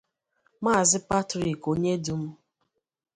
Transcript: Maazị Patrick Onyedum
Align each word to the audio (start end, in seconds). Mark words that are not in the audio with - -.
Maazị 0.63 0.99
Patrick 1.09 1.61
Onyedum 1.71 2.23